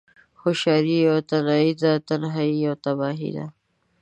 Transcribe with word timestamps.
هوشیاری 0.41 0.95
یوه 1.05 1.19
تنهایی 1.29 1.73
ده، 1.81 1.91
تنهایی 2.07 2.61
یوه 2.63 2.75
تباهی 2.83 3.29
ده 3.35 3.45